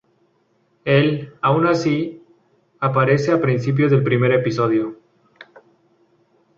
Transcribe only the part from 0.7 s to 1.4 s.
Él,